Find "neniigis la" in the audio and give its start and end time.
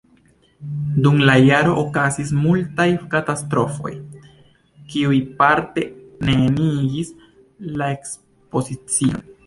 6.31-7.95